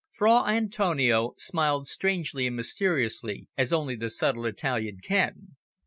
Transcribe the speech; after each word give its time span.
Fra 0.09 0.47
Antonio 0.47 1.35
smiled 1.37 1.87
strangely 1.87 2.47
and 2.47 2.55
mysteriously, 2.55 3.47
as 3.55 3.71
only 3.71 3.95
the 3.95 4.09
subtle 4.09 4.47
Italian 4.47 4.97
can. 4.99 5.57